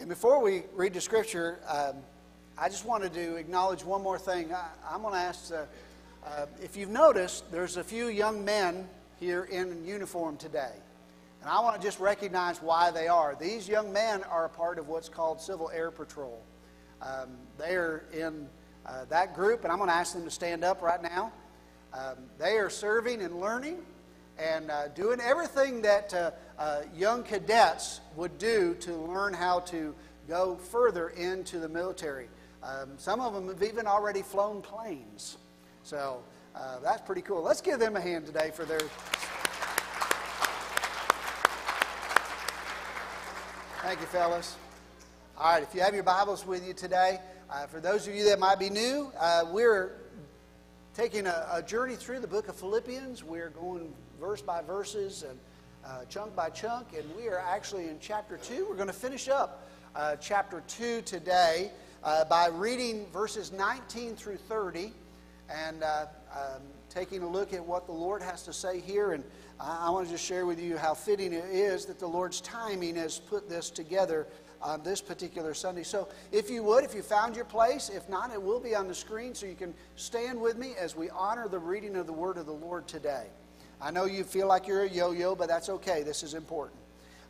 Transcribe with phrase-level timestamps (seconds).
[0.00, 1.96] And before we read the scripture, um,
[2.56, 4.50] I just wanted to acknowledge one more thing.
[4.50, 5.66] I, am going to ask uh,
[6.26, 10.72] uh, if you've noticed, there's a few young men here in uniform today.
[11.42, 13.36] And I want to just recognize why they are.
[13.38, 16.40] These young men are a part of what's called Civil Air Patrol.
[17.02, 18.48] Um, they are in
[18.86, 21.30] uh, that group, and I'm going to ask them to stand up right now.
[21.92, 23.84] Um, they are serving and learning
[24.40, 29.94] and uh, doing everything that uh, uh, young cadets would do to learn how to
[30.28, 32.28] go further into the military.
[32.62, 35.36] Um, some of them have even already flown planes.
[35.82, 36.22] So
[36.54, 37.42] uh, that's pretty cool.
[37.42, 38.80] Let's give them a hand today for their.
[43.82, 44.56] Thank you, fellas.
[45.38, 47.18] All right, if you have your Bibles with you today,
[47.50, 49.92] uh, for those of you that might be new, uh, we're
[50.94, 53.24] taking a, a, journey through the book of Philippians.
[53.24, 55.38] We're going verse by verses and
[55.82, 58.66] uh, chunk by chunk, and we are actually in chapter 2.
[58.68, 61.70] We're going to finish up uh, chapter 2 today
[62.04, 64.92] uh, by reading verses 19 through 30
[65.48, 66.04] and uh,
[66.34, 69.12] um, taking a look at what the Lord has to say here.
[69.12, 69.24] And
[69.58, 72.42] I, I want to just share with you how fitting it is that the Lord's
[72.42, 74.26] timing has put this together
[74.60, 75.82] on this particular Sunday.
[75.82, 78.86] So, if you would, if you found your place, if not, it will be on
[78.86, 82.12] the screen so you can stand with me as we honor the reading of the
[82.12, 83.28] Word of the Lord today.
[83.82, 86.02] I know you feel like you're a yo yo, but that's okay.
[86.02, 86.78] This is important.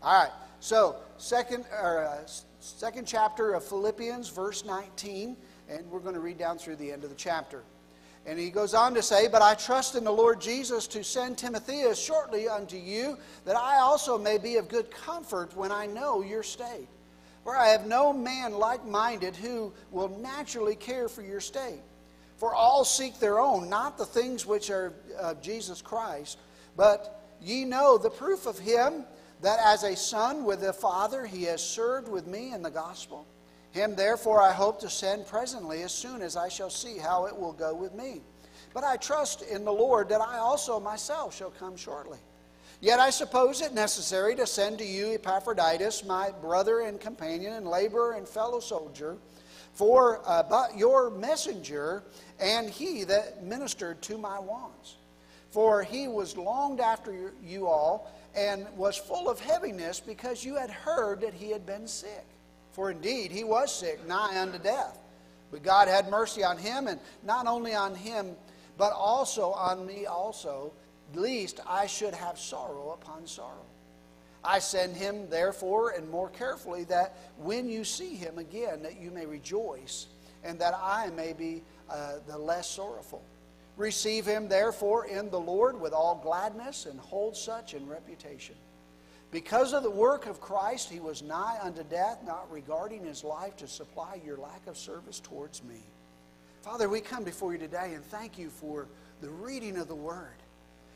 [0.02, 0.32] All right.
[0.60, 2.26] So, second, or, uh,
[2.60, 5.36] second chapter of Philippians, verse 19,
[5.68, 7.62] and we're going to read down through the end of the chapter.
[8.26, 11.38] And he goes on to say, But I trust in the Lord Jesus to send
[11.38, 16.22] Timotheus shortly unto you, that I also may be of good comfort when I know
[16.22, 16.88] your state.
[17.44, 21.80] For I have no man like minded who will naturally care for your state.
[22.40, 26.38] For all seek their own, not the things which are of Jesus Christ,
[26.74, 29.04] but ye know the proof of him
[29.42, 33.26] that as a son with a father he has served with me in the gospel.
[33.72, 37.36] Him therefore I hope to send presently as soon as I shall see how it
[37.36, 38.22] will go with me.
[38.72, 42.18] But I trust in the Lord that I also myself shall come shortly.
[42.80, 47.66] Yet I suppose it necessary to send to you Epaphroditus, my brother and companion and
[47.66, 49.18] laborer and fellow soldier,
[49.74, 52.02] for uh, but your messenger
[52.40, 54.96] and he that ministered to my wants.
[55.50, 60.70] For he was longed after you all and was full of heaviness because you had
[60.70, 62.26] heard that he had been sick.
[62.72, 64.98] For indeed he was sick, nigh unto death.
[65.50, 68.36] But God had mercy on him, and not only on him,
[68.78, 70.72] but also on me also,
[71.12, 73.66] lest I should have sorrow upon sorrow.
[74.42, 79.10] I send him, therefore, and more carefully, that when you see him again, that you
[79.10, 80.06] may rejoice,
[80.44, 83.22] and that I may be uh, the less sorrowful.
[83.76, 88.56] Receive him, therefore, in the Lord with all gladness, and hold such in reputation.
[89.30, 93.56] Because of the work of Christ, he was nigh unto death, not regarding his life
[93.58, 95.80] to supply your lack of service towards me.
[96.62, 98.88] Father, we come before you today and thank you for
[99.20, 100.36] the reading of the word.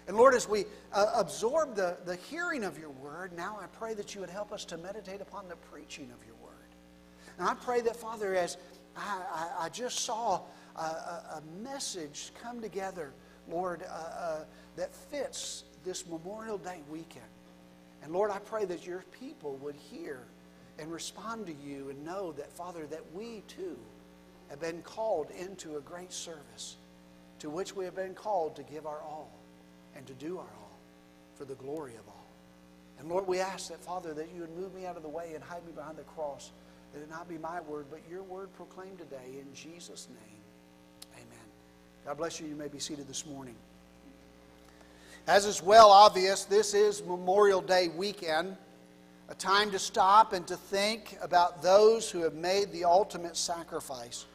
[0.07, 3.95] And Lord, as we uh, absorb the, the hearing of your word, now I pray
[3.95, 6.53] that you would help us to meditate upon the preaching of your word.
[7.39, 8.59] And I pray that, Father, as
[8.97, 10.41] I, I, I just saw
[10.77, 13.13] a, a, message come together,
[13.49, 14.45] Lord, uh, uh,
[14.77, 17.25] that fits this Memorial Day weekend.
[18.03, 20.21] And Lord, I pray that your people would hear
[20.79, 23.79] and respond to you and know that, Father, that we too
[24.51, 26.77] have been called into a great service
[27.39, 29.31] to which we have been called to give our all
[29.97, 30.79] and to do our all
[31.35, 32.27] for the glory of all.
[32.99, 35.33] And Lord, we ask that, Father, that you would move me out of the way
[35.35, 36.53] and hide me behind the cross,
[37.03, 41.17] it not be my word, but your word proclaimed today in Jesus' name.
[41.17, 41.47] Amen.
[42.07, 42.47] God bless you.
[42.47, 43.55] You may be seated this morning.
[45.27, 48.57] As is well obvious, this is Memorial Day weekend,
[49.31, 54.27] a time to stop and to think about those who have made the ultimate sacrifice.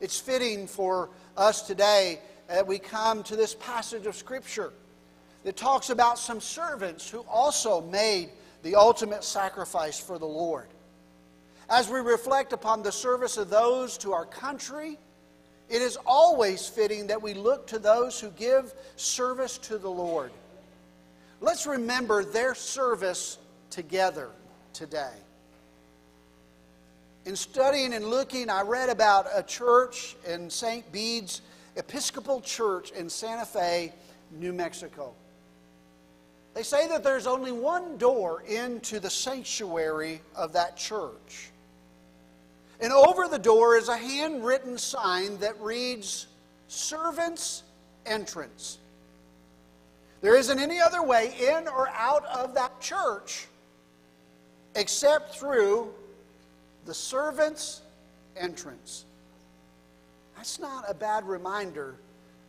[0.00, 2.18] It's fitting for us today
[2.48, 4.72] that we come to this passage of Scripture
[5.44, 8.30] that talks about some servants who also made
[8.62, 10.66] the ultimate sacrifice for the Lord.
[11.70, 14.98] As we reflect upon the service of those to our country,
[15.68, 20.32] it is always fitting that we look to those who give service to the Lord.
[21.40, 23.38] Let's remember their service
[23.70, 24.30] together
[24.72, 25.12] today.
[27.24, 30.90] In studying and looking, I read about a church in St.
[30.90, 31.40] Bede's
[31.76, 33.92] Episcopal Church in Santa Fe,
[34.32, 35.14] New Mexico.
[36.54, 41.49] They say that there's only one door into the sanctuary of that church.
[42.80, 46.26] And over the door is a handwritten sign that reads,
[46.68, 47.62] Servants
[48.06, 48.78] Entrance.
[50.22, 53.46] There isn't any other way in or out of that church
[54.74, 55.92] except through
[56.86, 57.82] the servant's
[58.36, 59.04] entrance.
[60.36, 61.96] That's not a bad reminder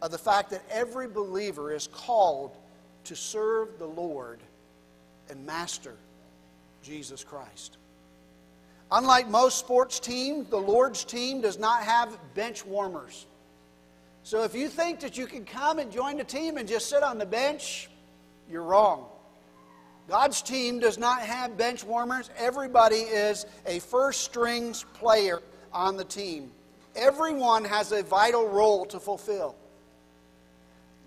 [0.02, 2.56] of the fact that every believer is called
[3.06, 4.40] to serve the Lord
[5.30, 5.96] and Master,
[6.84, 7.78] Jesus Christ.
[8.92, 13.26] Unlike most sports teams, the Lord's team does not have bench warmers.
[14.24, 17.02] So if you think that you can come and join the team and just sit
[17.02, 17.90] on the bench,
[18.50, 19.06] you're wrong.
[20.10, 22.30] God's team does not have bench warmers.
[22.38, 25.42] Everybody is a first strings player
[25.72, 26.52] on the team.
[26.96, 29.56] Everyone has a vital role to fulfill.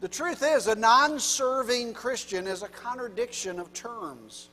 [0.00, 4.48] The truth is, a non serving Christian is a contradiction of terms.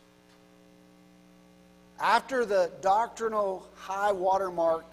[2.02, 4.86] After the doctrinal high watermark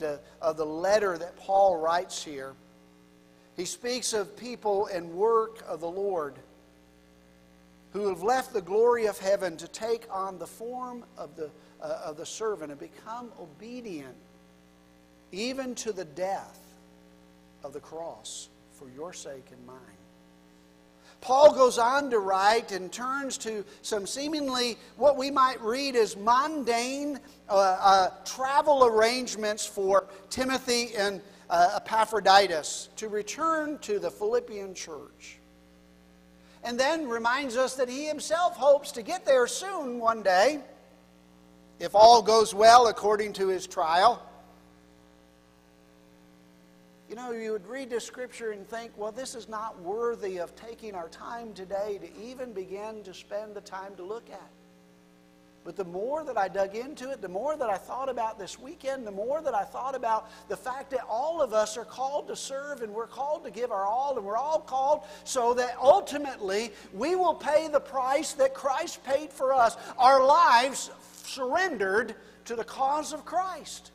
[0.43, 2.53] of the letter that Paul writes here,
[3.57, 6.35] he speaks of people and work of the Lord
[7.93, 11.51] who have left the glory of heaven to take on the form of the,
[11.81, 14.15] uh, of the servant and become obedient
[15.33, 16.61] even to the death
[17.65, 19.98] of the cross for your sake and mine.
[21.21, 26.17] Paul goes on to write and turns to some seemingly what we might read as
[26.17, 27.19] mundane
[27.49, 31.21] uh, uh, travel arrangements for Timothy and
[31.51, 35.39] uh, Epaphroditus to return to the Philippian church.
[36.63, 40.61] And then reminds us that he himself hopes to get there soon one day,
[41.79, 44.23] if all goes well according to his trial.
[47.09, 50.55] You know, you would read the scripture and think, well, this is not worthy of
[50.55, 54.51] taking our time today to even begin to spend the time to look at.
[55.65, 58.59] But the more that I dug into it, the more that I thought about this
[58.59, 62.29] weekend, the more that I thought about the fact that all of us are called
[62.29, 65.77] to serve and we're called to give our all, and we're all called so that
[65.81, 70.91] ultimately we will pay the price that Christ paid for us, our lives
[71.25, 72.15] surrendered
[72.45, 73.93] to the cause of Christ.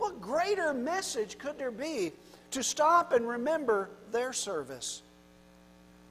[0.00, 2.12] What greater message could there be
[2.52, 5.02] to stop and remember their service?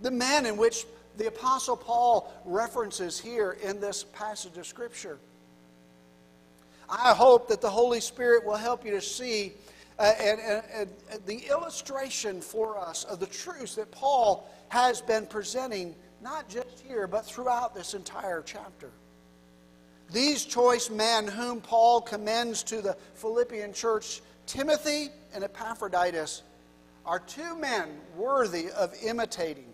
[0.04, 0.86] The man in which
[1.18, 5.18] the Apostle Paul references here in this passage of Scripture.
[6.88, 9.54] I hope that the Holy Spirit will help you to see
[9.98, 15.26] uh, and, and, and the illustration for us of the truths that Paul has been
[15.26, 18.92] presenting, not just here, but throughout this entire chapter.
[20.12, 26.42] These choice men, whom Paul commends to the Philippian church, Timothy and Epaphroditus,
[27.06, 29.72] are two men worthy of imitating.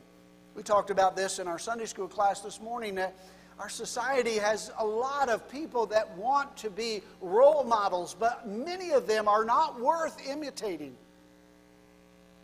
[0.53, 3.15] We talked about this in our Sunday school class this morning that
[3.59, 8.91] our society has a lot of people that want to be role models, but many
[8.91, 10.97] of them are not worth imitating.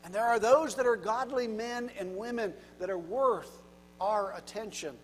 [0.05, 3.61] And there are those that are godly men and women that are worth
[3.99, 4.95] our attention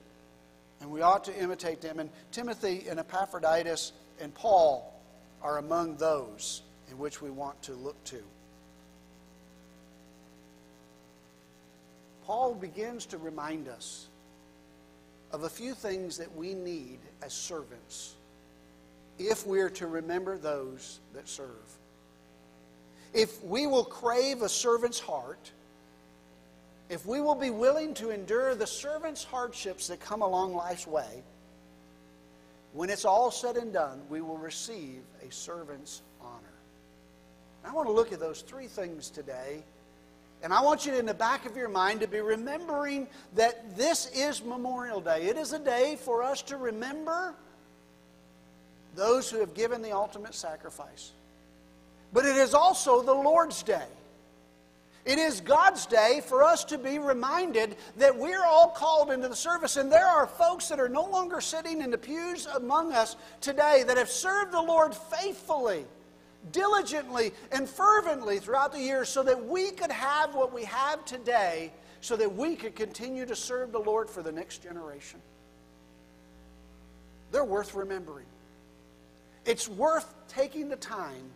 [0.82, 2.00] and we ought to imitate them.
[2.00, 4.94] And Timothy and Epaphroditus and Paul
[5.42, 8.22] are among those in which we want to look to.
[12.26, 14.08] Paul begins to remind us
[15.32, 18.16] of a few things that we need as servants
[19.20, 21.48] if we're to remember those that serve.
[23.14, 25.52] If we will crave a servant's heart,
[26.90, 31.24] if we will be willing to endure the servant's hardships that come along life's way,
[32.74, 36.34] when it's all said and done, we will receive a servant's honor.
[37.66, 39.64] I want to look at those three things today.
[40.44, 44.10] And I want you in the back of your mind to be remembering that this
[44.14, 45.24] is Memorial Day.
[45.24, 47.34] It is a day for us to remember
[48.96, 51.12] those who have given the ultimate sacrifice.
[52.14, 53.88] But it is also the Lord's Day.
[55.08, 59.38] It is God's day for us to be reminded that we're all called into the
[59.38, 59.78] service.
[59.78, 63.86] And there are folks that are no longer sitting in the pews among us today
[63.88, 65.86] that have served the Lord faithfully,
[66.52, 71.72] diligently, and fervently throughout the years so that we could have what we have today
[72.02, 75.22] so that we could continue to serve the Lord for the next generation.
[77.32, 78.26] They're worth remembering.
[79.46, 81.32] It's worth taking the time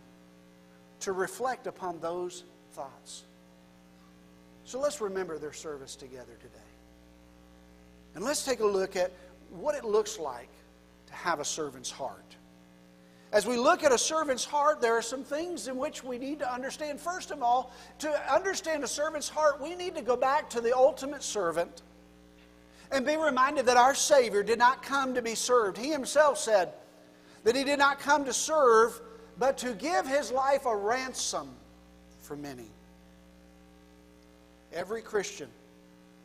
[1.00, 3.24] to reflect upon those thoughts.
[4.64, 6.58] So let's remember their service together today.
[8.14, 9.12] And let's take a look at
[9.50, 10.48] what it looks like
[11.06, 12.36] to have a servant's heart.
[13.32, 16.38] As we look at a servant's heart, there are some things in which we need
[16.40, 17.00] to understand.
[17.00, 20.76] First of all, to understand a servant's heart, we need to go back to the
[20.76, 21.82] ultimate servant
[22.90, 25.78] and be reminded that our Savior did not come to be served.
[25.78, 26.74] He himself said
[27.44, 29.00] that he did not come to serve,
[29.38, 31.48] but to give his life a ransom
[32.20, 32.68] for many.
[34.72, 35.48] Every Christian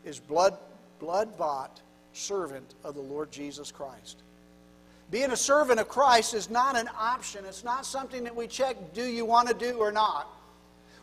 [0.06, 0.58] is blood,
[1.00, 1.82] blood bought
[2.13, 4.18] servant of the Lord Jesus Christ.
[5.12, 7.46] Being a servant of Christ is not an option.
[7.46, 10.27] It's not something that we check, do you want to do or not?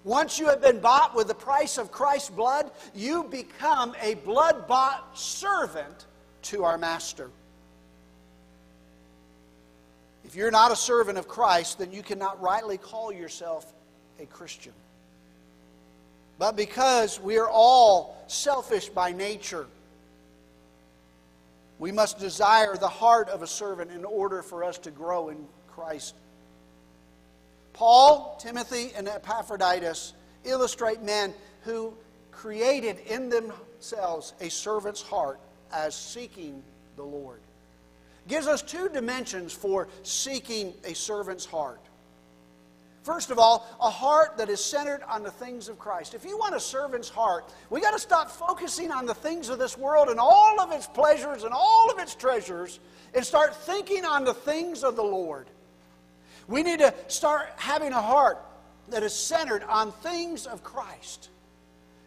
[0.04, 4.68] Once you have been bought with the price of Christ's blood, you become a blood
[4.68, 6.04] bought servant
[6.42, 7.30] to our Master.
[10.24, 13.72] If you're not a servant of Christ, then you cannot rightly call yourself
[14.20, 14.72] a Christian.
[16.44, 19.66] But because we are all selfish by nature,
[21.78, 25.46] we must desire the heart of a servant in order for us to grow in
[25.68, 26.14] Christ.
[27.72, 30.12] Paul, Timothy, and Epaphroditus
[30.44, 31.32] illustrate men
[31.62, 31.94] who
[32.30, 35.40] created in themselves a servant's heart
[35.72, 36.62] as seeking
[36.96, 37.40] the Lord.
[38.28, 41.80] Gives us two dimensions for seeking a servant's heart.
[43.04, 46.14] First of all, a heart that is centered on the things of Christ.
[46.14, 49.58] If you want a servant's heart, we got to stop focusing on the things of
[49.58, 52.80] this world and all of its pleasures and all of its treasures
[53.14, 55.48] and start thinking on the things of the Lord.
[56.48, 58.38] We need to start having a heart
[58.88, 61.28] that is centered on things of Christ.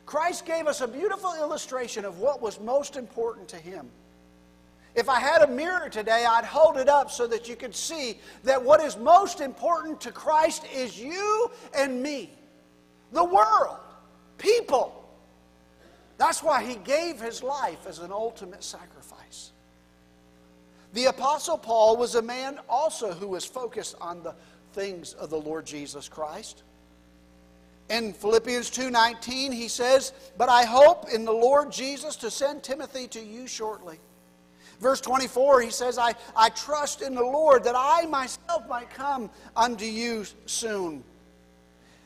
[0.07, 3.91] Christ gave us a beautiful illustration of what was most important to him.
[4.97, 8.19] If I had a mirror today, I'd hold it up so that you could see
[8.43, 12.31] that what is most important to Christ is you and me,
[13.11, 13.77] the world,
[14.39, 15.07] people.
[16.17, 19.51] That's why he gave his life as an ultimate sacrifice.
[20.93, 24.33] The Apostle Paul was a man also who was focused on the
[24.73, 26.63] things of the Lord Jesus Christ.
[27.91, 33.07] In Philippians 2:19 he says, "But I hope in the Lord Jesus to send Timothy
[33.09, 33.99] to you shortly."
[34.79, 39.29] Verse 24, he says, I, I trust in the Lord that I myself might come
[39.55, 41.03] unto you soon.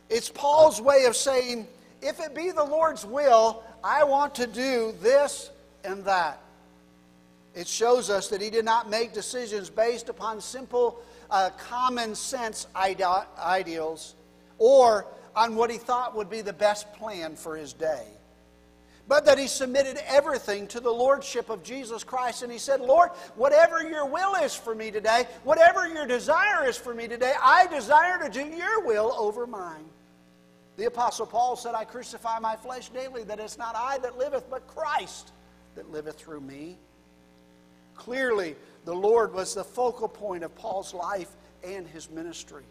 [0.09, 1.67] It's Paul's way of saying,
[2.01, 5.49] if it be the Lord's will, I want to do this
[5.83, 6.41] and that.
[7.53, 12.67] It shows us that he did not make decisions based upon simple uh, common sense
[12.75, 14.15] ideals
[14.57, 18.05] or on what he thought would be the best plan for his day
[19.07, 22.43] but that he submitted everything to the lordship of Jesus Christ.
[22.43, 26.77] And he said, Lord, whatever your will is for me today, whatever your desire is
[26.77, 29.85] for me today, I desire to do your will over mine.
[30.77, 34.49] The Apostle Paul said, I crucify my flesh daily, that it's not I that liveth,
[34.49, 35.31] but Christ
[35.75, 36.77] that liveth through me.
[37.95, 38.55] Clearly,
[38.85, 41.29] the Lord was the focal point of Paul's life
[41.63, 42.63] and his ministry.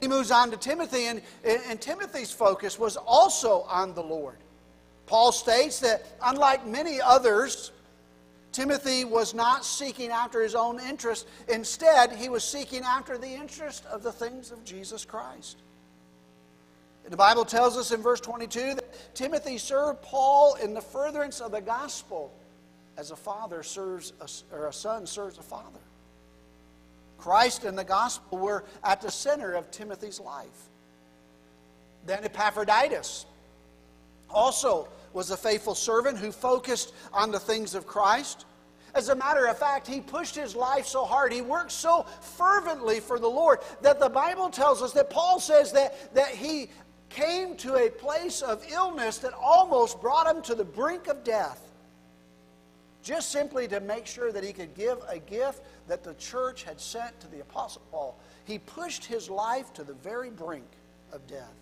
[0.00, 4.38] He moves on to Timothy, and, and Timothy's focus was also on the Lord.
[5.10, 7.72] Paul states that, unlike many others,
[8.52, 11.26] Timothy was not seeking after his own interest.
[11.48, 15.56] Instead, he was seeking after the interest of the things of Jesus Christ.
[17.02, 21.40] And The Bible tells us in verse 22 that Timothy served Paul in the furtherance
[21.40, 22.32] of the gospel
[22.96, 25.80] as a father serves a, or a son serves a father.
[27.18, 30.68] Christ and the gospel were at the center of Timothy's life.
[32.06, 33.26] Then Epaphroditus
[34.32, 38.44] also was a faithful servant who focused on the things of Christ.
[38.94, 43.00] As a matter of fact, he pushed his life so hard, he worked so fervently
[43.00, 46.70] for the Lord that the Bible tells us that Paul says that, that he
[47.08, 51.60] came to a place of illness that almost brought him to the brink of death.
[53.02, 56.80] Just simply to make sure that he could give a gift that the church had
[56.80, 58.18] sent to the Apostle Paul.
[58.44, 60.66] He pushed his life to the very brink
[61.12, 61.54] of death.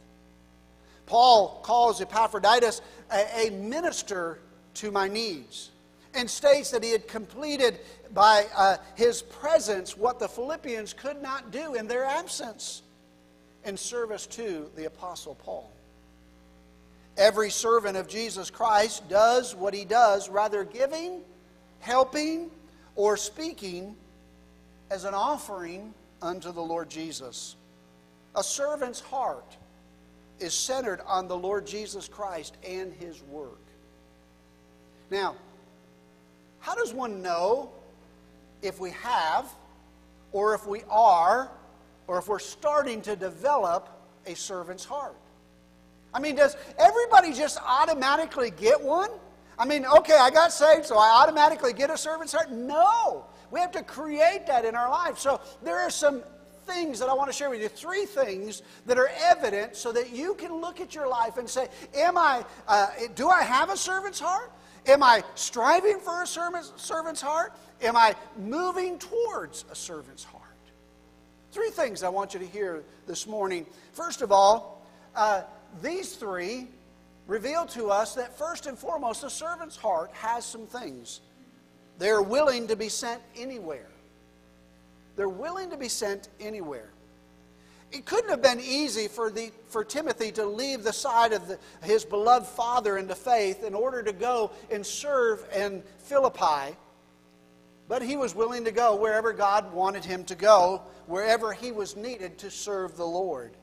[1.09, 4.41] Paul calls Epaphroditus a, a minister
[4.75, 5.71] to my needs
[6.15, 7.81] and states that he had completed
[8.13, 12.83] by uh, his presence what the Philippians could not do in their absence
[13.65, 15.71] in service to the Apostle Paul.
[17.17, 21.23] Every servant of Jesus Christ does what he does, rather giving,
[21.81, 22.51] helping,
[22.97, 23.97] or speaking
[24.91, 27.57] as an offering unto the Lord Jesus.
[28.35, 29.57] A servant's heart
[30.41, 33.61] is centered on the Lord Jesus Christ and His work.
[35.11, 35.37] Now,
[36.61, 37.71] how does one know
[38.63, 39.49] if we have,
[40.33, 41.51] or if we are,
[42.07, 43.89] or if we're starting to develop
[44.27, 45.17] a servant's heart?
[46.13, 49.11] I mean, does everybody just automatically get one?
[49.59, 52.51] I mean, okay, I got saved, so I automatically get a servant's heart?
[52.51, 53.25] No.
[53.51, 55.19] We have to create that in our life.
[55.19, 56.23] So there are some
[56.69, 57.69] things that I want to share with you.
[57.69, 61.69] Three things that are evident so that you can look at your life and say,
[61.95, 64.53] Am I, uh, do I have a servant's heart?
[64.87, 67.53] Am I striving for a servant's heart?
[67.83, 70.45] Am I moving towards a servant's heart?
[71.51, 73.67] Three things I want you to hear this morning.
[73.93, 75.43] First of all, uh,
[75.83, 76.69] these three
[77.27, 81.21] reveal to us that first and foremost, a servant's heart has some things.
[81.99, 83.89] They're willing to be sent anywhere.
[85.19, 86.91] They're willing to be sent anywhere.
[87.91, 91.59] It couldn't have been easy for, the, for Timothy to leave the side of the,
[91.83, 96.77] his beloved father into faith in order to go and serve in Philippi.
[97.89, 101.97] But he was willing to go wherever God wanted him to go, wherever he was
[101.97, 103.57] needed to serve the Lord.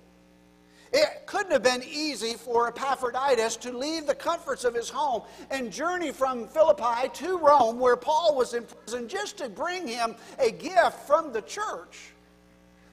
[0.98, 5.70] It couldn't have been easy for Epaphroditus to leave the comforts of his home and
[5.70, 10.52] journey from Philippi to Rome, where Paul was in prison, just to bring him a
[10.52, 12.14] gift from the church.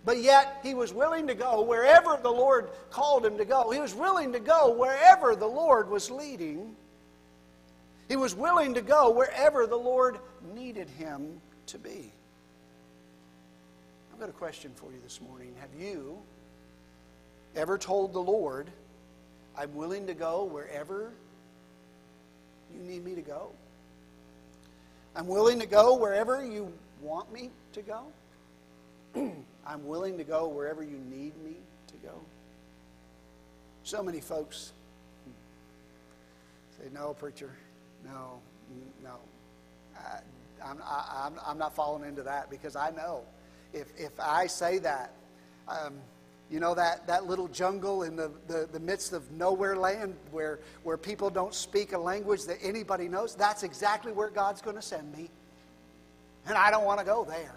[0.04, 3.70] But yet, he was willing to go wherever the Lord called him to go.
[3.70, 6.74] He was willing to go wherever the Lord was leading.
[8.08, 10.18] He was willing to go wherever the Lord
[10.56, 12.10] needed him to be.
[14.12, 15.54] I've got a question for you this morning.
[15.60, 16.18] Have you
[17.56, 18.70] ever told the Lord,
[19.56, 21.12] I'm willing to go wherever
[22.74, 23.50] you need me to go?
[25.14, 28.04] I'm willing to go wherever you want me to go?
[29.66, 31.56] I'm willing to go wherever you need me
[31.88, 32.14] to go.
[33.84, 34.72] So many folks
[36.78, 37.50] say, No, preacher,
[38.04, 38.38] no,
[39.02, 39.16] no.
[39.96, 40.20] I,
[40.64, 43.22] I'm, I, am i I'm not falling into that because I know
[43.72, 45.12] if, if I say that,
[45.68, 45.94] um,
[46.52, 50.58] you know, that, that little jungle in the, the, the midst of nowhere land where,
[50.82, 54.82] where people don't speak a language that anybody knows, that's exactly where God's going to
[54.82, 55.30] send me.
[56.46, 57.54] And I don't want to go there.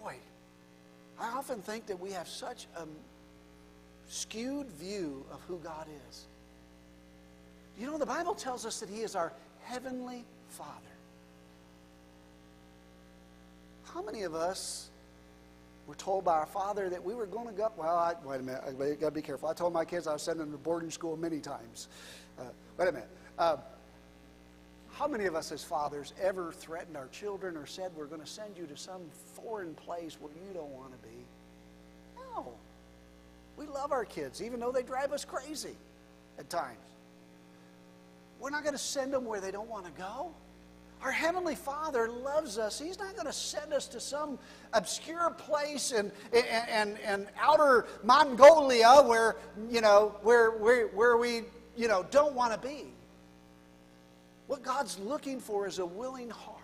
[0.00, 0.14] Boy,
[1.18, 2.86] I often think that we have such a
[4.08, 6.26] skewed view of who God is.
[7.80, 9.32] You know, the Bible tells us that He is our
[9.64, 10.93] heavenly Father.
[13.94, 14.90] How many of us
[15.86, 17.70] were told by our father that we were going to go?
[17.76, 19.48] Well, I, wait a minute, I got to be careful.
[19.48, 21.86] I told my kids I was sending them to boarding school many times.
[22.38, 22.42] Uh,
[22.76, 23.08] wait a minute.
[23.38, 23.56] Uh,
[24.94, 28.26] how many of us as fathers ever threatened our children or said we're going to
[28.26, 29.02] send you to some
[29.34, 31.14] foreign place where you don't want to be?
[32.16, 32.48] No.
[33.56, 35.76] We love our kids, even though they drive us crazy
[36.38, 36.78] at times.
[38.40, 40.32] We're not going to send them where they don't want to go.
[41.04, 42.80] Our Heavenly Father loves us.
[42.80, 44.38] He's not going to send us to some
[44.72, 49.36] obscure place in, in, in, in outer Mongolia where,
[49.70, 51.42] you know, where, where, where we,
[51.76, 52.86] you know, don't want to be.
[54.46, 56.58] What God's looking for is a willing heart,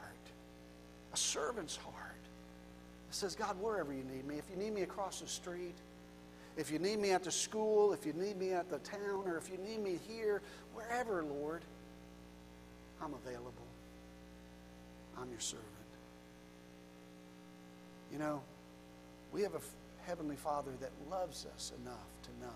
[1.12, 1.94] a servant's heart
[3.10, 5.74] that says, God, wherever you need me, if you need me across the street,
[6.56, 9.36] if you need me at the school, if you need me at the town, or
[9.36, 10.40] if you need me here,
[10.72, 11.60] wherever, Lord,
[13.02, 13.69] I'm available.
[15.20, 15.66] I'm your servant.
[18.12, 18.40] You know,
[19.32, 19.60] we have a
[20.06, 22.52] Heavenly Father that loves us enough to know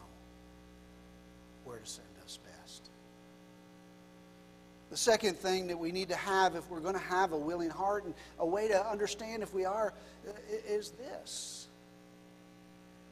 [1.65, 2.91] where to send us best.
[4.91, 7.71] The second thing that we need to have if we're going to have a willing
[7.71, 9.93] heart and a way to understand if we are
[10.67, 11.69] is this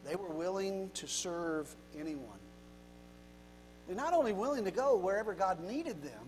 [0.04, 2.26] they were willing to serve anyone.
[3.86, 6.26] They're not only willing to go wherever God needed them,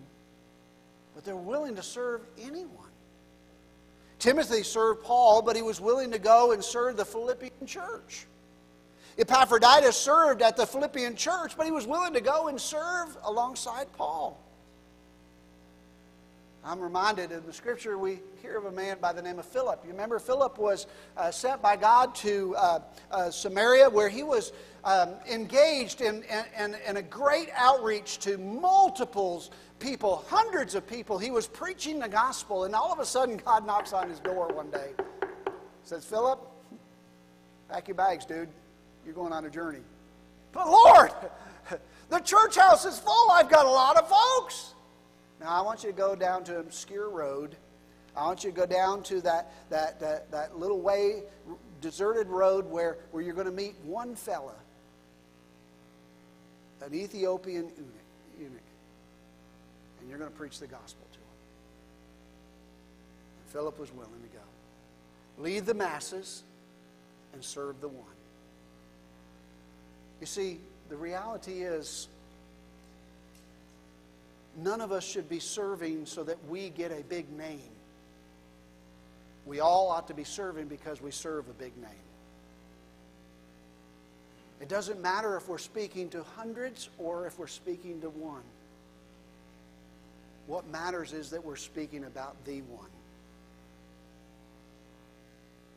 [1.14, 2.83] but they're willing to serve anyone.
[4.24, 8.24] Timothy served Paul, but he was willing to go and serve the Philippian church.
[9.18, 13.86] Epaphroditus served at the Philippian church, but he was willing to go and serve alongside
[13.92, 14.40] Paul.
[16.64, 19.82] I'm reminded in the scripture we hear of a man by the name of Philip.
[19.84, 20.86] You remember Philip was
[21.18, 22.78] uh, sent by God to uh,
[23.10, 26.24] uh, Samaria where he was um, engaged in,
[26.58, 31.18] in, in, a great outreach to multiples people, hundreds of people.
[31.18, 34.48] He was preaching the gospel, and all of a sudden God knocks on his door
[34.48, 34.90] one day.
[35.84, 36.40] Says, Philip,
[37.68, 38.48] pack your bags, dude.
[39.04, 39.82] You're going on a journey.
[40.52, 41.10] But Lord,
[42.08, 43.30] the church house is full.
[43.30, 44.74] I've got a lot of folks.
[45.40, 47.56] Now, I want you to go down to obscure road.
[48.16, 51.24] I want you to go down to that, that, that, that little way,
[51.80, 54.54] deserted road where, where you're going to meet one fella,
[56.80, 57.70] an Ethiopian
[58.38, 58.62] eunuch,
[60.04, 61.24] and you're going to preach the gospel to him.
[63.40, 65.42] And Philip was willing to go.
[65.42, 66.42] Lead the masses
[67.32, 68.04] and serve the one.
[70.20, 72.08] You see, the reality is
[74.58, 77.60] none of us should be serving so that we get a big name.
[79.46, 81.90] We all ought to be serving because we serve a big name.
[84.60, 88.42] It doesn't matter if we're speaking to hundreds or if we're speaking to one.
[90.46, 92.90] What matters is that we're speaking about the one.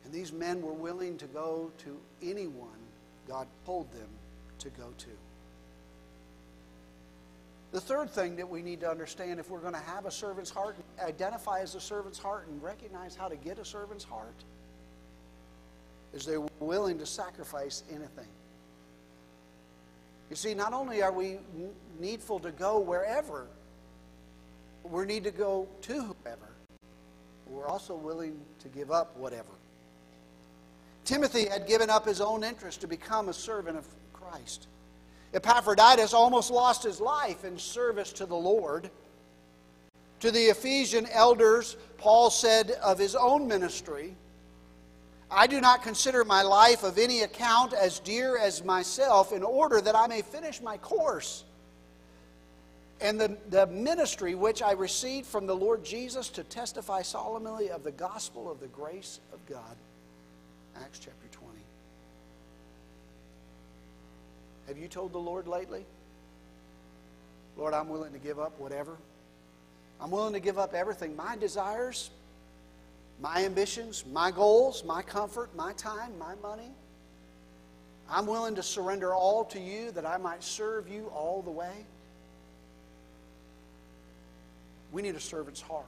[0.04, 2.68] And these men were willing to go to anyone
[3.28, 4.08] God told them
[4.60, 5.06] to go to.
[7.70, 10.50] The third thing that we need to understand if we're going to have a servant's
[10.50, 14.44] heart, identify as a servant's heart, and recognize how to get a servant's heart,
[16.14, 18.28] is they're willing to sacrifice anything.
[20.30, 21.38] You see, not only are we
[22.00, 23.46] needful to go wherever,
[24.90, 26.48] we need to go to whoever.
[27.46, 29.48] We're also willing to give up whatever.
[31.04, 34.66] Timothy had given up his own interest to become a servant of Christ.
[35.32, 38.90] Epaphroditus almost lost his life in service to the Lord.
[40.20, 44.14] To the Ephesian elders, Paul said of his own ministry,
[45.30, 49.80] I do not consider my life of any account as dear as myself in order
[49.80, 51.44] that I may finish my course.
[53.00, 57.84] And the, the ministry which I received from the Lord Jesus to testify solemnly of
[57.84, 59.76] the gospel of the grace of God.
[60.76, 61.58] Acts chapter 20.
[64.66, 65.84] Have you told the Lord lately?
[67.56, 68.96] Lord, I'm willing to give up whatever.
[70.00, 72.10] I'm willing to give up everything my desires,
[73.20, 76.70] my ambitions, my goals, my comfort, my time, my money.
[78.10, 81.84] I'm willing to surrender all to you that I might serve you all the way.
[84.92, 85.84] We need a servant's heart.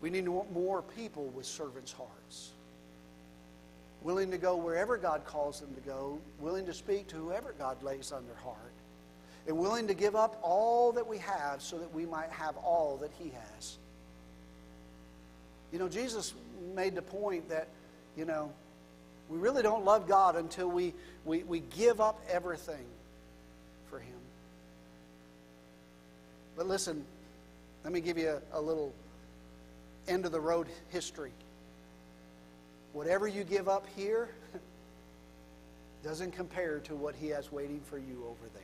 [0.00, 2.50] We need more people with servant's hearts.
[4.02, 7.82] Willing to go wherever God calls them to go, willing to speak to whoever God
[7.82, 8.58] lays on their heart,
[9.46, 12.98] and willing to give up all that we have so that we might have all
[12.98, 13.78] that He has.
[15.72, 16.34] You know, Jesus
[16.74, 17.68] made the point that,
[18.16, 18.52] you know,
[19.30, 20.92] we really don't love God until we,
[21.24, 22.84] we, we give up everything
[23.88, 24.18] for Him.
[26.56, 27.04] But listen,
[27.82, 28.92] let me give you a, a little
[30.08, 31.32] end of the road history.
[32.92, 34.28] Whatever you give up here
[36.04, 38.62] doesn't compare to what He has waiting for you over there.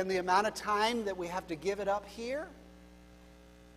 [0.00, 2.48] And the amount of time that we have to give it up here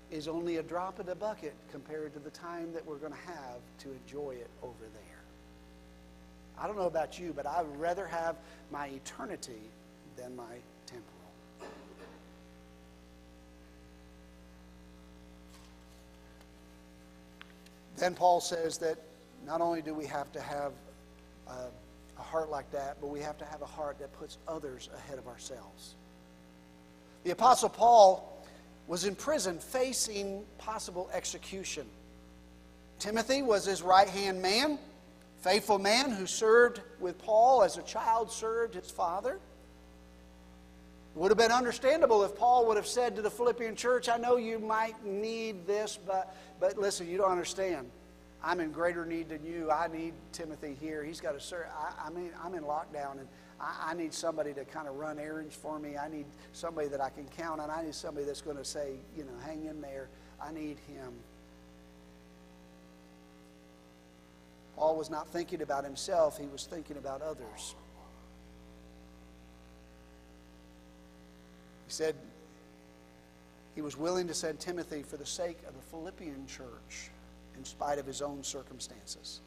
[0.10, 3.28] is only a drop in the bucket compared to the time that we're going to
[3.28, 5.22] have to enjoy it over there.
[6.58, 8.36] I don't know about you, but I would rather have
[8.72, 9.62] my eternity
[10.18, 10.44] than my
[10.86, 11.14] temporal.
[17.98, 18.98] Then Paul says that
[19.46, 20.74] not only do we have to have
[21.48, 21.68] a,
[22.18, 25.18] a heart like that, but we have to have a heart that puts others ahead
[25.18, 25.96] of ourselves.
[27.24, 28.46] The Apostle Paul
[28.88, 31.86] was in prison facing possible execution.
[33.00, 34.80] Timothy was his right hand man,
[35.42, 39.40] faithful man who served with Paul as a child served his father.
[41.18, 44.38] Would have been understandable if Paul would have said to the Philippian church, I know
[44.38, 47.90] you might need this, but, but listen, you don't understand.
[48.44, 49.72] I'm in greater need than you.
[49.72, 51.04] I need Timothy here.
[51.04, 51.66] He's got to serve.
[51.76, 53.28] I, I mean, I'm in lockdown, and
[53.60, 55.98] I, I need somebody to kind of run errands for me.
[55.98, 57.72] I need somebody that I can count on.
[57.72, 60.10] I need somebody that's going to say, you know, hang in there.
[60.40, 61.14] I need him.
[64.76, 67.74] Paul was not thinking about himself, he was thinking about others.
[71.88, 72.16] He said
[73.76, 77.12] he was willing to send Timothy for the sake of the Philippian church
[77.58, 79.40] in spite of his own circumstances.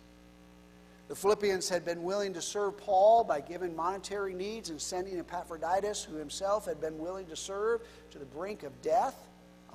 [1.09, 6.05] The Philippians had been willing to serve Paul by giving monetary needs and sending Epaphroditus,
[6.05, 9.17] who himself had been willing to serve to the brink of death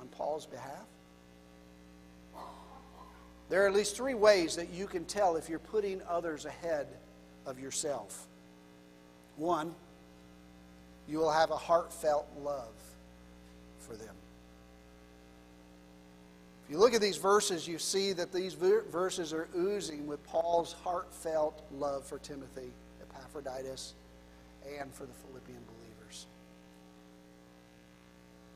[0.00, 0.86] on Paul's behalf.
[3.48, 6.88] There are at least three ways that you can tell if you're putting others ahead
[7.44, 8.26] of yourself.
[9.36, 9.74] One,
[11.08, 12.74] you will have a heartfelt love
[13.78, 14.14] for them.
[16.64, 20.72] If you look at these verses, you see that these verses are oozing with Paul's
[20.82, 23.94] heartfelt love for Timothy, Epaphroditus,
[24.80, 26.26] and for the Philippian believers.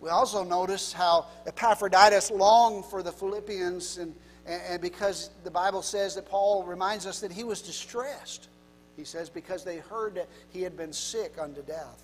[0.01, 4.13] We also notice how Epaphroditus longed for the Philippians, and,
[4.45, 8.49] and because the Bible says that Paul reminds us that he was distressed.
[8.97, 12.03] He says, because they heard that he had been sick unto death.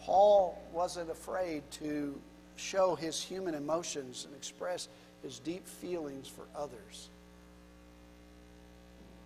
[0.00, 2.18] Paul wasn't afraid to
[2.56, 4.88] show his human emotions and express
[5.22, 7.08] his deep feelings for others.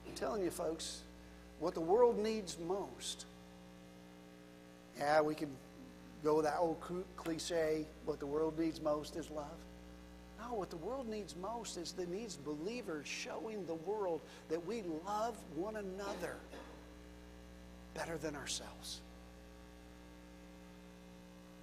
[0.07, 1.01] I'm telling you, folks,
[1.61, 3.27] what the world needs most.
[4.99, 5.49] Yeah, we can
[6.23, 6.77] go with that old
[7.17, 9.47] cliche what the world needs most is love.
[10.41, 14.83] No, what the world needs most is the needs believers showing the world that we
[15.07, 16.37] love one another
[17.95, 19.01] better than ourselves.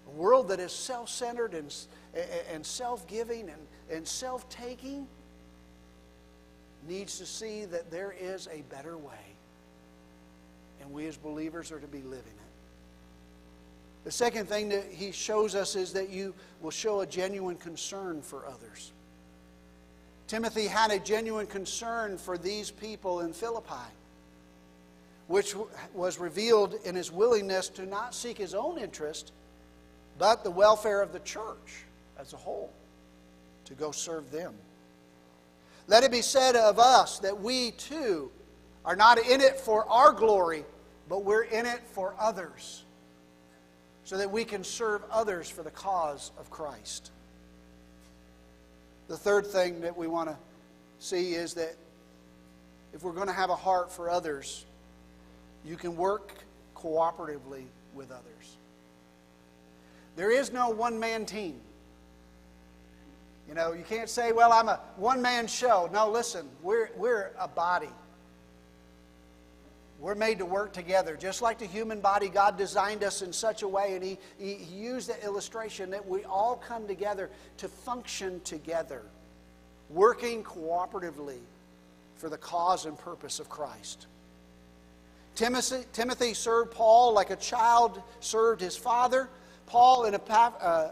[0.07, 1.73] A world that is self centered and,
[2.51, 5.07] and self giving and, and self taking
[6.87, 9.13] needs to see that there is a better way.
[10.81, 12.51] and we as believers are to be living it.
[14.03, 18.21] The second thing that he shows us is that you will show a genuine concern
[18.21, 18.91] for others.
[20.27, 23.91] Timothy had a genuine concern for these people in Philippi,
[25.27, 25.55] which
[25.93, 29.33] was revealed in his willingness to not seek his own interest,
[30.21, 31.83] but the welfare of the church
[32.19, 32.71] as a whole,
[33.65, 34.53] to go serve them.
[35.87, 38.29] Let it be said of us that we too
[38.85, 40.63] are not in it for our glory,
[41.09, 42.83] but we're in it for others,
[44.03, 47.09] so that we can serve others for the cause of Christ.
[49.07, 50.37] The third thing that we want to
[50.99, 51.73] see is that
[52.93, 54.67] if we're going to have a heart for others,
[55.65, 56.31] you can work
[56.75, 58.57] cooperatively with others.
[60.15, 61.59] There is no one man team.
[63.47, 65.89] You know, you can't say, well, I'm a one man show.
[65.91, 67.89] No, listen, we're, we're a body.
[69.99, 71.15] We're made to work together.
[71.15, 74.55] Just like the human body, God designed us in such a way, and He, he,
[74.73, 79.03] used the illustration that we all come together to function together,
[79.89, 81.37] working cooperatively
[82.15, 84.07] for the cause and purpose of Christ.
[85.35, 89.29] Timothy, Timothy served Paul like a child served his father.
[89.71, 90.37] Paul and uh,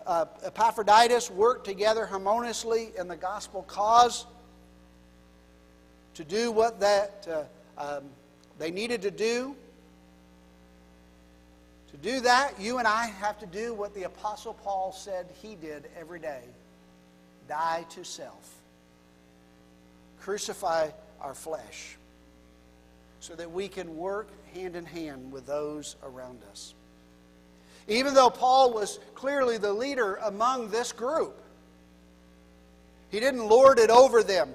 [0.08, 4.26] uh, Epaphroditus worked together harmoniously in the gospel cause
[6.13, 7.28] to do what that.
[7.30, 7.44] Uh,
[7.98, 8.06] um,
[8.58, 9.54] they needed to do.
[11.92, 15.56] To do that, you and I have to do what the Apostle Paul said he
[15.56, 16.44] did every day
[17.50, 18.54] die to self,
[20.22, 20.89] crucify
[21.20, 21.98] our flesh,
[23.20, 26.76] so that we can work hand in hand with those around us.
[27.89, 31.36] Even though Paul was clearly the leader among this group,
[33.10, 34.54] he didn't lord it over them.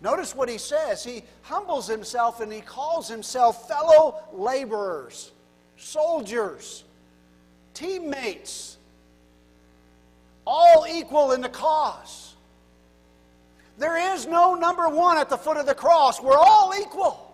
[0.00, 1.02] Notice what he says.
[1.02, 5.32] He humbles himself and he calls himself fellow laborers,
[5.76, 6.84] soldiers,
[7.72, 8.76] teammates,
[10.46, 12.34] all equal in the cause.
[13.78, 16.22] There is no number one at the foot of the cross.
[16.22, 17.33] We're all equal.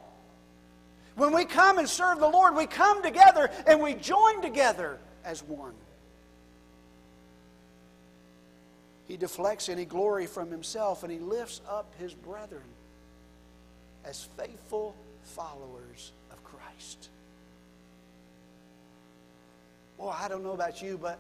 [1.17, 5.43] When we come and serve the Lord, we come together and we join together as
[5.43, 5.75] one.
[9.09, 12.63] He deflects any glory from himself and he lifts up his brethren
[14.05, 14.95] as faithful
[15.25, 17.09] followers of Christ.
[19.99, 21.19] Well, I don't know about you, but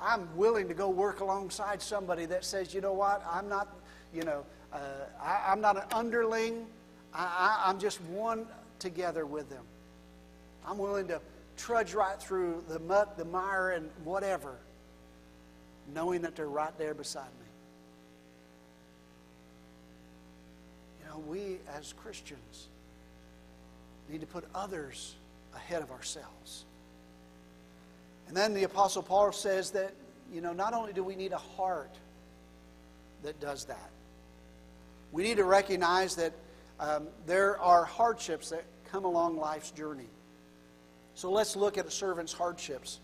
[0.00, 3.68] I'm willing to go work alongside somebody that says, you know what, I'm not,
[4.14, 4.78] you know, uh,
[5.22, 6.66] I, am not an underling.
[7.12, 8.46] I, I'm just one
[8.80, 9.64] together with them.
[10.66, 11.20] I'm willing to
[11.56, 14.56] trudge right through the muck, the mire, and whatever
[15.94, 17.46] knowing that they're right there beside me.
[21.00, 22.68] You know, we as Christians
[24.08, 25.14] need to put others
[25.54, 26.64] ahead of ourselves.
[28.28, 29.92] And then the Apostle Paul says that,
[30.32, 31.94] you know, not only do we need a heart
[33.22, 33.90] that does that,
[35.12, 36.32] we need to recognize that
[36.80, 40.08] um, there are hardships that come along life's journey.
[41.14, 43.00] So let's look at a servant's hardships.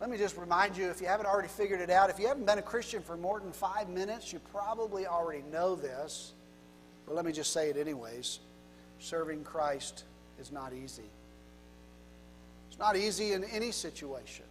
[0.00, 2.46] Let me just remind you if you haven't already figured it out, if you haven't
[2.46, 6.34] been a Christian for more than five minutes, you probably already know this.
[7.06, 8.40] But let me just say it anyways.
[8.98, 10.04] Serving Christ
[10.40, 11.10] is not easy.
[12.68, 14.44] It's not easy in any situation.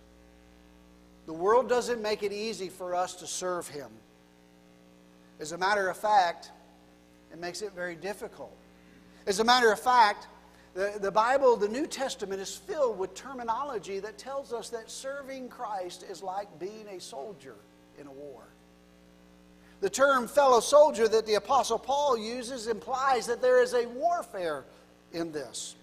[1.25, 3.89] The world doesn't make it easy for us to serve Him.
[5.39, 6.51] As a matter of fact,
[7.31, 8.55] it makes it very difficult.
[9.25, 10.27] As a matter of fact,
[10.73, 15.49] the, the Bible, the New Testament, is filled with terminology that tells us that serving
[15.49, 17.55] Christ is like being a soldier
[17.99, 18.43] in a war.
[19.81, 24.65] The term fellow soldier that the Apostle Paul uses implies that there is a warfare
[25.13, 25.75] in this.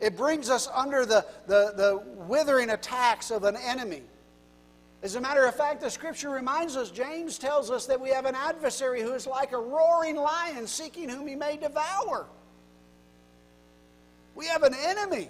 [0.00, 4.02] It brings us under the, the, the withering attacks of an enemy.
[5.02, 8.24] As a matter of fact, the scripture reminds us, James tells us that we have
[8.24, 12.26] an adversary who is like a roaring lion seeking whom he may devour.
[14.36, 15.28] We have an enemy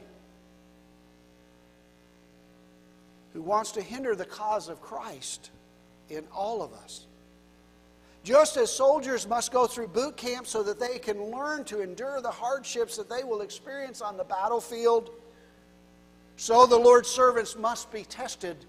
[3.32, 5.50] who wants to hinder the cause of Christ
[6.11, 7.06] in all of us.
[8.24, 12.20] Just as soldiers must go through boot camp so that they can learn to endure
[12.20, 15.11] the hardships that they will experience on the battlefield,
[16.37, 18.66] so the Lord's servants must be tested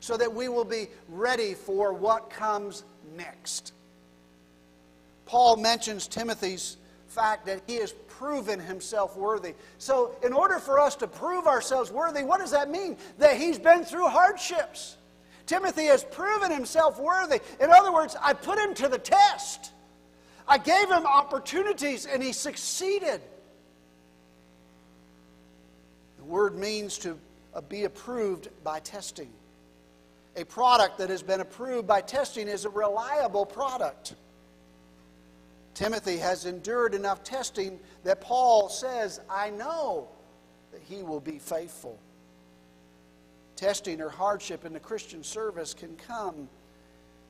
[0.00, 2.84] so that we will be ready for what comes
[3.16, 3.72] next.
[5.24, 6.76] Paul mentions Timothy's
[7.08, 9.54] fact that he has proven himself worthy.
[9.78, 12.96] So, in order for us to prove ourselves worthy, what does that mean?
[13.18, 14.96] That he's been through hardships.
[15.46, 17.40] Timothy has proven himself worthy.
[17.60, 19.72] In other words, I put him to the test.
[20.48, 23.20] I gave him opportunities and he succeeded.
[26.18, 27.18] The word means to
[27.68, 29.30] be approved by testing.
[30.36, 34.14] A product that has been approved by testing is a reliable product.
[35.72, 40.08] Timothy has endured enough testing that Paul says, I know
[40.72, 41.98] that he will be faithful.
[43.56, 46.48] Testing or hardship in the Christian service can come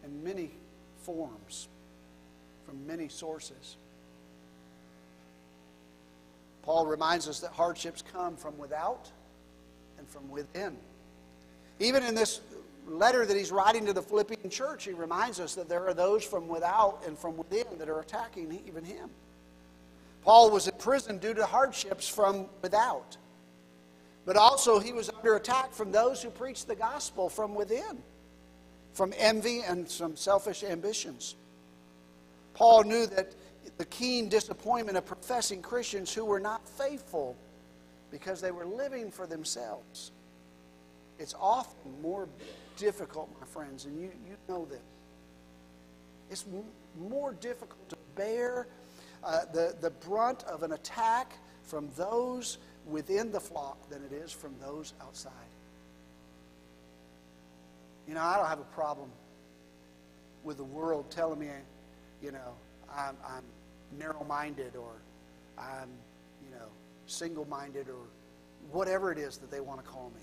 [0.05, 0.51] in many
[1.03, 1.69] forms,
[2.65, 3.77] from many sources.
[6.63, 9.09] Paul reminds us that hardships come from without
[9.99, 10.77] and from within.
[11.79, 12.41] Even in this
[12.87, 16.25] letter that he's writing to the Philippian church, he reminds us that there are those
[16.25, 19.11] from without and from within that are attacking even him.
[20.23, 23.17] Paul was in prison due to hardships from without,
[24.25, 28.03] but also he was under attack from those who preached the gospel from within,
[28.93, 31.37] from envy and some selfish ambitions.
[32.55, 33.35] Paul knew that
[33.79, 37.37] the keen disappointment of professing Christians who were not faithful
[38.11, 40.13] because they were living for themselves.
[41.19, 42.29] It's often more
[42.77, 44.81] difficult, my friends, and you, you know this.
[46.31, 46.45] It's
[46.99, 48.67] more difficult to bear
[49.23, 54.31] uh, the, the brunt of an attack from those within the flock than it is
[54.33, 55.33] from those outside.
[58.07, 59.11] You know, I don't have a problem
[60.45, 61.49] with the world telling me,
[62.23, 62.55] you know,
[62.95, 63.43] I'm, I'm
[63.99, 64.93] narrow minded or
[65.59, 65.89] I'm,
[66.45, 66.67] you know,
[67.07, 68.07] single minded or
[68.71, 70.23] whatever it is that they want to call me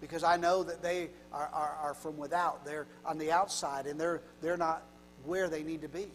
[0.00, 2.64] because I know that they are, are, are, from without.
[2.64, 4.82] They're on the outside and they're, they're not
[5.24, 6.06] where they need to be.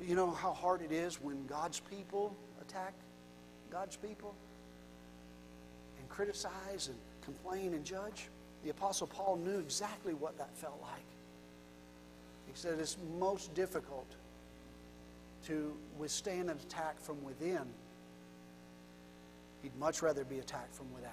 [0.00, 2.94] You know how hard it is when God's people attack
[3.70, 4.34] God's people
[5.98, 8.28] and criticize and complain and judge?
[8.64, 11.04] The Apostle Paul knew exactly what that felt like.
[12.46, 14.06] He said it's most difficult
[15.46, 17.62] to withstand an attack from within.
[19.62, 21.12] He'd much rather be attacked from without.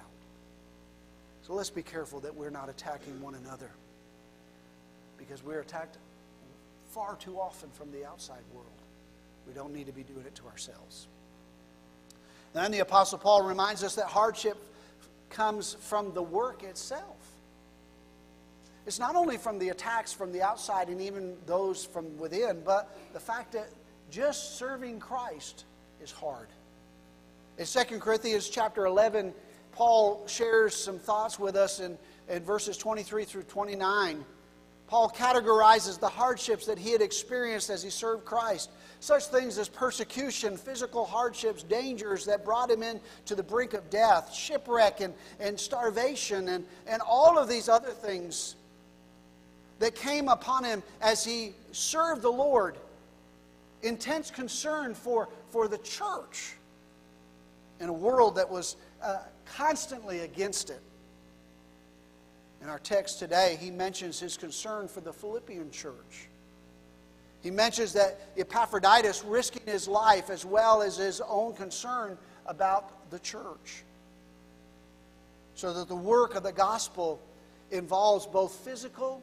[1.50, 3.72] So let's be careful that we're not attacking one another
[5.18, 5.96] because we're attacked
[6.90, 8.68] far too often from the outside world.
[9.48, 11.08] We don't need to be doing it to ourselves.
[12.52, 14.58] Then the Apostle Paul reminds us that hardship
[15.28, 17.18] comes from the work itself.
[18.86, 22.96] It's not only from the attacks from the outside and even those from within, but
[23.12, 23.70] the fact that
[24.08, 25.64] just serving Christ
[26.00, 26.46] is hard.
[27.58, 29.34] In 2 Corinthians chapter 11,
[29.72, 31.96] Paul shares some thoughts with us in,
[32.28, 34.24] in verses 23 through 29.
[34.86, 38.70] Paul categorizes the hardships that he had experienced as he served Christ.
[38.98, 43.88] Such things as persecution, physical hardships, dangers that brought him in to the brink of
[43.88, 48.56] death, shipwreck, and, and starvation, and, and all of these other things
[49.78, 52.76] that came upon him as he served the Lord.
[53.82, 56.56] Intense concern for, for the church
[57.80, 59.18] in a world that was uh,
[59.56, 60.80] constantly against it.
[62.62, 66.28] In our text today, he mentions his concern for the Philippian church.
[67.42, 73.18] He mentions that Epaphroditus risking his life as well as his own concern about the
[73.18, 73.84] church.
[75.54, 77.20] So that the work of the gospel
[77.70, 79.22] involves both physical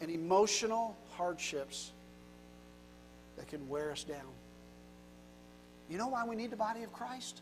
[0.00, 1.92] and emotional hardships
[3.36, 4.20] that can wear us down.
[5.88, 7.40] You know why we need the body of Christ?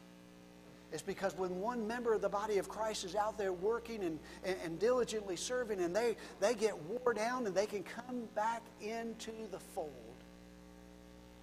[0.93, 4.19] Is because when one member of the body of Christ is out there working and,
[4.45, 8.63] and, and, diligently serving and they, they get wore down and they can come back
[8.81, 9.91] into the fold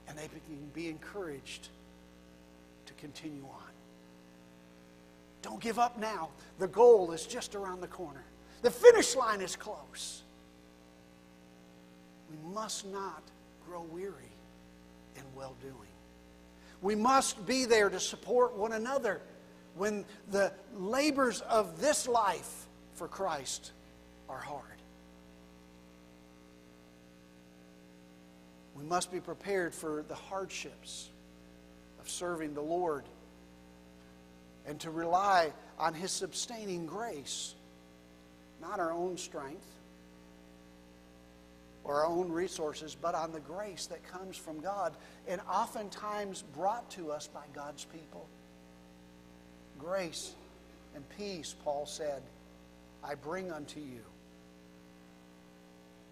[0.07, 1.69] and they can be encouraged
[2.85, 3.71] to continue on.
[5.41, 6.29] Don't give up now.
[6.59, 8.23] The goal is just around the corner.
[8.61, 10.23] The finish line is close.
[12.29, 13.23] We must not
[13.65, 14.13] grow weary
[15.15, 15.73] in well doing.
[16.81, 19.21] We must be there to support one another
[19.75, 23.71] when the labors of this life for Christ
[24.27, 24.63] are hard.
[28.75, 31.09] We must be prepared for the hardships
[31.99, 33.03] of serving the Lord
[34.65, 37.55] and to rely on His sustaining grace,
[38.61, 39.65] not our own strength
[41.83, 44.95] or our own resources, but on the grace that comes from God
[45.27, 48.27] and oftentimes brought to us by God's people.
[49.79, 50.33] Grace
[50.95, 52.21] and peace, Paul said,
[53.03, 54.03] I bring unto you.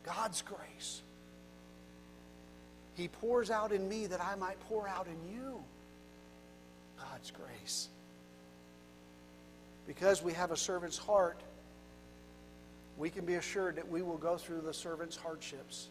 [0.04, 1.02] God's grace.
[2.96, 5.64] He pours out in me that I might pour out in you.
[6.98, 7.90] God's grace.
[9.86, 11.42] Because we have a servant's heart,
[12.98, 15.90] we can be assured that we will go through the servant's hardships.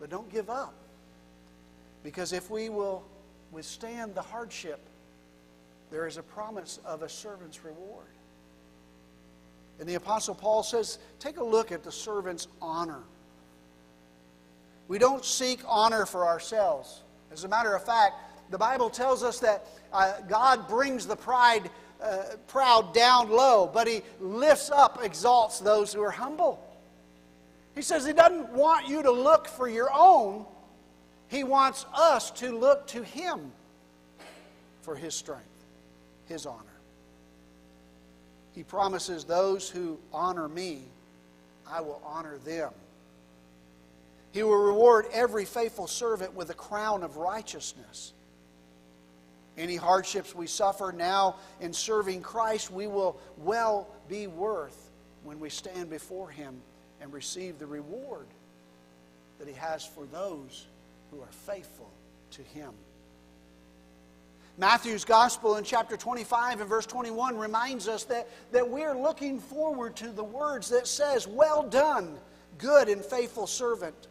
[0.00, 0.74] But don't give up.
[2.02, 3.04] Because if we will
[3.52, 4.80] withstand the hardship,
[5.90, 8.06] there is a promise of a servant's reward.
[9.78, 13.02] And the Apostle Paul says, take a look at the servant's honor.
[14.88, 17.02] We don't seek honor for ourselves.
[17.32, 18.14] As a matter of fact,
[18.50, 21.68] the Bible tells us that uh, God brings the pride,
[22.00, 26.62] uh, proud down low, but He lifts up, exalts those who are humble.
[27.74, 30.46] He says He doesn't want you to look for your own,
[31.28, 33.52] He wants us to look to Him
[34.82, 35.55] for His strength,
[36.26, 36.62] His honor.
[38.54, 40.82] He promises those who honor me,
[41.68, 42.70] I will honor them.
[44.32, 48.12] He will reward every faithful servant with a crown of righteousness.
[49.56, 54.90] Any hardships we suffer now in serving Christ, we will well be worth
[55.24, 56.60] when we stand before Him
[57.00, 58.26] and receive the reward
[59.38, 60.66] that He has for those
[61.10, 61.90] who are faithful
[62.32, 62.72] to Him.
[64.58, 69.96] Matthew's Gospel in chapter 25 and verse 21 reminds us that, that we're looking forward
[69.96, 72.16] to the words that says, Well done,
[72.56, 74.08] good and faithful servant.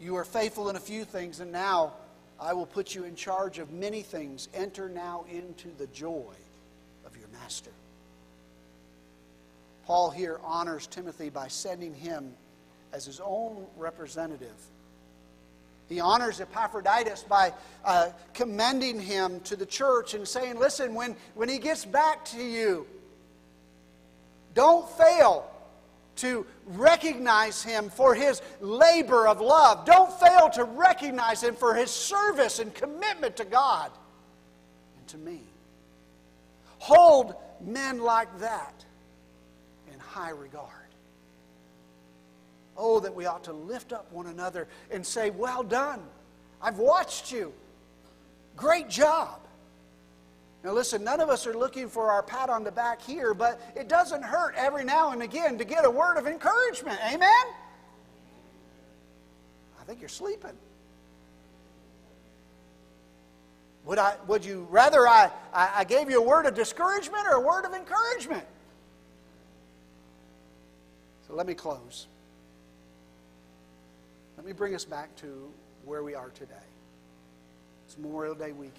[0.00, 1.92] You are faithful in a few things, and now
[2.40, 4.48] I will put you in charge of many things.
[4.54, 6.34] Enter now into the joy
[7.06, 7.70] of your master.
[9.84, 12.32] Paul here honors Timothy by sending him
[12.92, 14.56] as his own representative
[15.92, 17.52] he honors Epaphroditus by
[17.84, 22.42] uh, commending him to the church and saying, Listen, when, when he gets back to
[22.42, 22.86] you,
[24.54, 25.48] don't fail
[26.16, 29.84] to recognize him for his labor of love.
[29.86, 33.90] Don't fail to recognize him for his service and commitment to God
[34.98, 35.40] and to me.
[36.78, 38.84] Hold men like that
[39.92, 40.81] in high regard.
[42.76, 46.00] Oh, that we ought to lift up one another and say, Well done.
[46.60, 47.52] I've watched you.
[48.56, 49.40] Great job.
[50.64, 53.60] Now, listen, none of us are looking for our pat on the back here, but
[53.74, 57.00] it doesn't hurt every now and again to get a word of encouragement.
[57.04, 57.46] Amen?
[59.80, 60.56] I think you're sleeping.
[63.84, 67.40] Would, I, would you rather I, I gave you a word of discouragement or a
[67.40, 68.44] word of encouragement?
[71.26, 72.06] So let me close.
[74.42, 75.48] Let me bring us back to
[75.84, 76.66] where we are today.
[77.86, 78.74] It's Memorial Day weekend.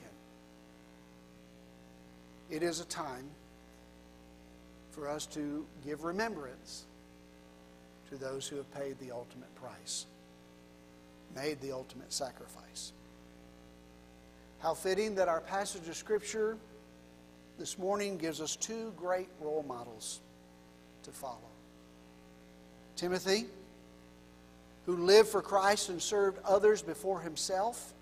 [2.49, 3.23] It is a time
[4.91, 6.83] for us to give remembrance
[8.09, 10.05] to those who have paid the ultimate price,
[11.33, 12.91] made the ultimate sacrifice.
[14.59, 16.57] How fitting that our passage of Scripture
[17.57, 20.19] this morning gives us two great role models
[21.03, 21.39] to follow
[22.97, 23.45] Timothy
[24.85, 27.93] who lived for Christ and served others before himself.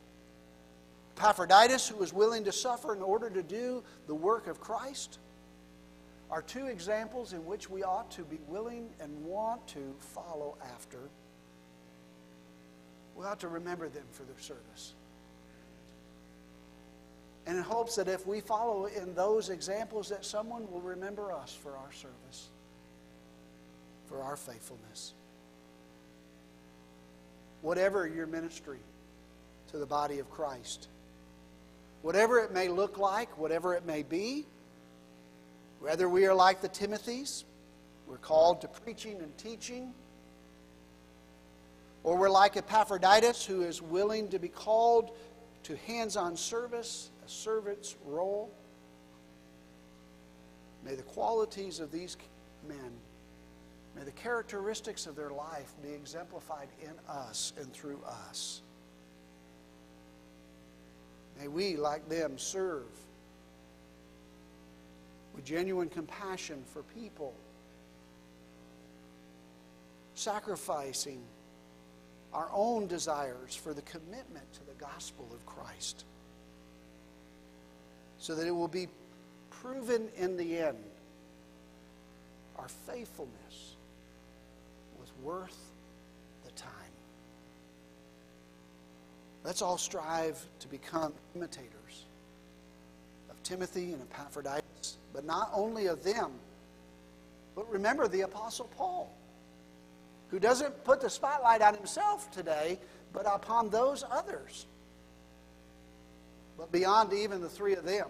[1.17, 5.19] Epaphroditus, who was willing to suffer in order to do the work of Christ,
[6.31, 10.97] are two examples in which we ought to be willing and want to follow after.
[13.15, 14.93] We ought to remember them for their service.
[17.45, 21.53] And in hopes that if we follow in those examples, that someone will remember us
[21.53, 22.49] for our service,
[24.07, 25.13] for our faithfulness
[27.61, 28.79] whatever your ministry
[29.71, 30.87] to the body of Christ.
[32.01, 34.45] Whatever it may look like, whatever it may be,
[35.79, 37.43] whether we are like the Timothys,
[38.07, 39.93] we're called to preaching and teaching,
[42.03, 45.11] or we're like Epaphroditus, who is willing to be called
[45.63, 48.51] to hands on service, a servant's role.
[50.83, 52.17] May the qualities of these
[52.67, 52.91] men
[54.01, 57.99] May the characteristics of their life be exemplified in us and through
[58.31, 58.63] us.
[61.39, 62.87] May we, like them, serve
[65.35, 67.35] with genuine compassion for people,
[70.15, 71.21] sacrificing
[72.33, 76.05] our own desires for the commitment to the gospel of Christ,
[78.17, 78.87] so that it will be
[79.51, 80.77] proven in the end
[82.57, 83.70] our faithfulness
[85.21, 85.57] worth
[86.45, 86.71] the time.
[89.43, 92.05] Let's all strive to become imitators
[93.29, 96.31] of Timothy and Epaphroditus, but not only of them,
[97.55, 99.11] but remember the Apostle Paul,
[100.29, 102.79] who doesn't put the spotlight on himself today,
[103.13, 104.65] but upon those others.
[106.57, 108.07] But beyond even the three of them,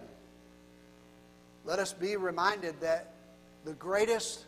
[1.64, 3.14] let us be reminded that
[3.64, 4.44] the greatest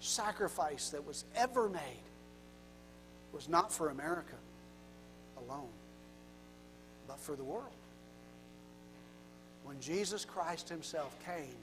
[0.00, 2.02] sacrifice that was ever made
[3.32, 4.36] was not for America
[5.38, 5.68] alone,
[7.06, 7.64] but for the world.
[9.64, 11.56] When Jesus Christ Himself came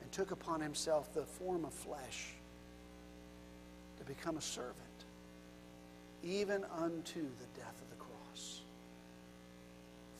[0.00, 2.28] and took upon Himself the form of flesh
[3.98, 4.76] to become a servant,
[6.24, 8.60] even unto the death of the cross,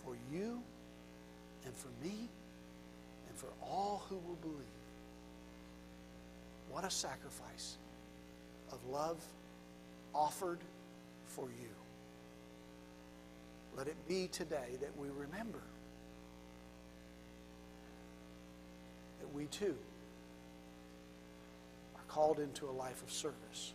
[0.04, 0.62] for you
[1.64, 2.28] and for me
[3.28, 4.81] and for all who will believe.
[6.72, 7.76] What a sacrifice
[8.72, 9.22] of love
[10.14, 10.60] offered
[11.26, 11.68] for you.
[13.76, 15.60] Let it be today that we remember
[19.20, 19.76] that we too
[21.94, 23.72] are called into a life of service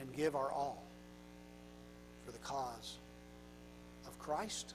[0.00, 0.82] and give our all
[2.26, 2.98] for the cause
[4.06, 4.74] of Christ.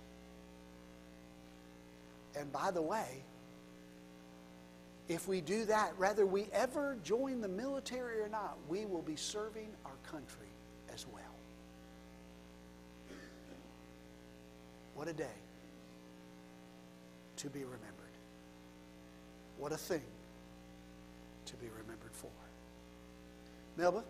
[2.38, 3.24] And by the way,
[5.08, 9.16] if we do that, whether we ever join the military or not, we will be
[9.16, 10.48] serving our country
[10.94, 11.24] as well.
[14.96, 15.26] What a day
[17.38, 17.84] to be remembered.
[19.58, 20.02] What a thing
[21.46, 22.30] to be remembered for.
[23.78, 24.04] Melba,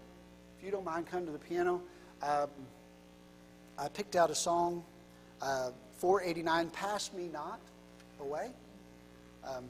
[0.58, 1.82] if you don't mind coming to the piano,
[2.24, 2.50] um,
[3.78, 4.84] I picked out a song,
[5.42, 7.60] uh, 489, Pass Me Not
[8.20, 8.52] Away.
[9.44, 9.66] Um,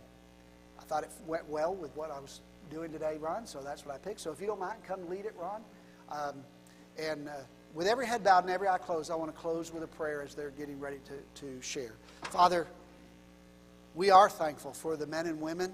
[0.88, 3.97] thought it went well with what I was doing today, Ron, so that's what I
[3.97, 4.19] picked.
[4.19, 5.61] So if you don't mind, come lead it, Ron.
[6.11, 6.35] Um,
[6.97, 7.33] and uh,
[7.73, 10.21] with every head bowed and every eye closed, I want to close with a prayer
[10.21, 11.93] as they're getting ready to, to share.
[12.23, 12.67] Father,
[13.95, 15.73] we are thankful for the men and women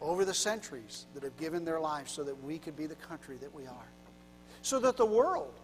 [0.00, 3.36] over the centuries that have given their lives so that we could be the country
[3.38, 3.88] that we are,
[4.62, 5.54] so that the world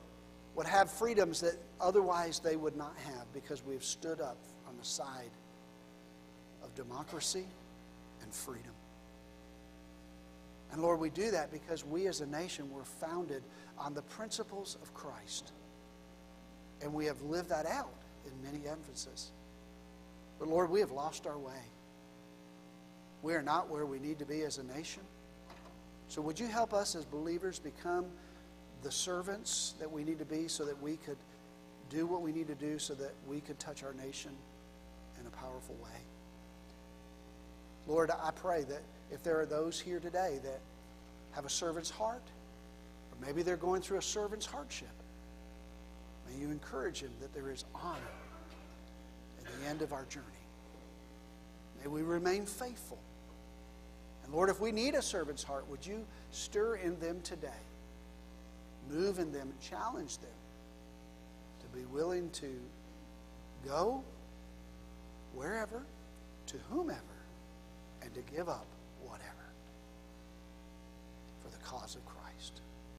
[0.56, 4.36] would have freedoms that otherwise they would not have because we've stood up
[4.68, 5.30] on the side
[6.62, 7.46] of democracy
[8.24, 8.72] and freedom.
[10.72, 13.44] And Lord, we do that because we as a nation were founded
[13.78, 15.52] on the principles of Christ.
[16.82, 17.94] And we have lived that out
[18.26, 19.30] in many emphases.
[20.40, 21.62] But Lord, we have lost our way.
[23.22, 25.02] We are not where we need to be as a nation.
[26.08, 28.06] So would you help us as believers become
[28.82, 31.16] the servants that we need to be so that we could
[31.88, 34.32] do what we need to do so that we could touch our nation
[35.20, 36.13] in a powerful way?
[37.86, 40.60] Lord, I pray that if there are those here today that
[41.32, 42.22] have a servant's heart,
[43.12, 44.88] or maybe they're going through a servant's hardship,
[46.28, 47.98] may you encourage them that there is honor
[49.38, 50.26] at the end of our journey.
[51.82, 52.98] May we remain faithful.
[54.24, 57.48] And Lord, if we need a servant's heart, would you stir in them today?
[58.90, 60.30] Move in them challenge them
[61.60, 62.60] to be willing to
[63.66, 64.02] go
[65.34, 65.82] wherever,
[66.46, 67.00] to whomever,
[68.04, 68.66] and to give up
[69.02, 69.24] whatever
[71.42, 72.13] for the cause of Christ.